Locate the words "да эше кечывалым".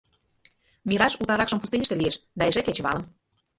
2.37-3.03